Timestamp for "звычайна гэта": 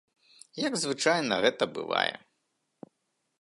0.83-1.63